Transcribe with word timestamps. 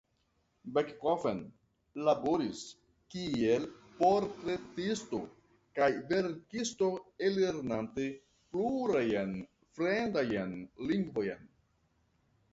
Backofen 0.75 1.39
laboris 2.07 2.61
kiel 3.15 3.67
portretisto 3.99 5.19
kaj 5.79 5.89
verkisto 6.13 6.87
ellernante 7.29 8.07
plurajn 8.55 9.35
fremdajn 9.77 10.57
lingvojn. 10.93 11.47